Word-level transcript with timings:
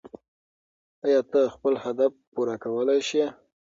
ایا 1.05 1.21
ته 1.31 1.41
خپل 1.55 1.73
اهداف 1.83 2.13
پوره 2.33 2.55
کولی 2.63 2.99
شې؟ 3.07 3.25